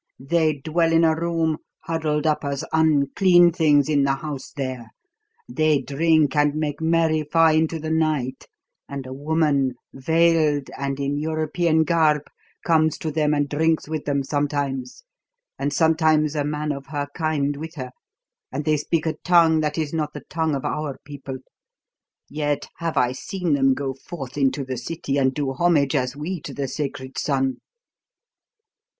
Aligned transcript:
They 0.17 0.53
dwell 0.55 0.91
in 0.93 1.03
a 1.03 1.13
room 1.15 1.57
huddled 1.83 2.25
up 2.25 2.43
as 2.43 2.65
unclean 2.73 3.51
things 3.51 3.87
in 3.87 4.03
the 4.03 4.15
house 4.15 4.51
there; 4.57 4.87
they 5.47 5.79
drink 5.79 6.35
and 6.35 6.55
make 6.55 6.81
merry 6.81 7.21
far 7.21 7.53
into 7.53 7.77
the 7.77 7.91
night, 7.91 8.47
and 8.89 9.05
a 9.05 9.13
woman 9.13 9.75
veiled 9.93 10.71
and 10.75 10.99
in 10.99 11.19
European 11.19 11.83
garb 11.83 12.23
comes 12.65 12.97
to 12.97 13.11
them 13.11 13.35
and 13.35 13.47
drinks 13.47 13.87
with 13.87 14.05
them 14.05 14.23
sometimes 14.23 15.03
and 15.59 15.71
sometimes 15.71 16.33
a 16.33 16.43
man 16.43 16.71
of 16.71 16.87
her 16.87 17.07
kind 17.13 17.55
with 17.57 17.75
her; 17.75 17.91
and 18.51 18.65
they 18.65 18.77
speak 18.77 19.05
a 19.05 19.13
tongue 19.23 19.59
that 19.59 19.77
is 19.77 19.93
not 19.93 20.13
the 20.15 20.23
tongue 20.31 20.55
of 20.55 20.65
our 20.65 20.97
people; 21.05 21.37
yet 22.27 22.67
have 22.77 22.97
I 22.97 23.11
seen 23.11 23.53
them 23.53 23.75
go 23.75 23.93
forth 23.93 24.35
into 24.35 24.65
the 24.65 24.77
city 24.77 25.17
and 25.19 25.31
do 25.31 25.53
homage 25.53 25.93
as 25.93 26.15
we 26.15 26.41
to 26.41 26.55
the 26.55 26.67
sacred 26.67 27.19
son." 27.19 27.57